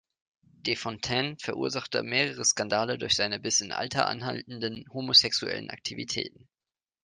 Desfontaines 0.65 1.43
verursachte 1.43 2.01
mehrere 2.01 2.43
Skandale 2.43 2.97
durch 2.97 3.15
seine 3.15 3.39
bis 3.39 3.61
in 3.61 3.71
Alter 3.71 4.07
anhaltenden 4.07 4.83
homosexuellen 4.91 5.69
Aktivitäten. 5.69 6.49